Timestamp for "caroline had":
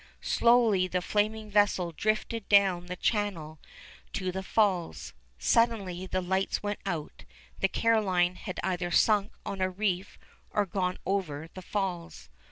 7.67-8.59